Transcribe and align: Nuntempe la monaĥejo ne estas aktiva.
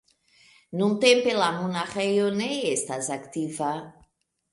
Nuntempe 0.77 1.35
la 1.39 1.49
monaĥejo 1.57 2.31
ne 2.39 2.47
estas 2.71 3.11
aktiva. 3.17 3.69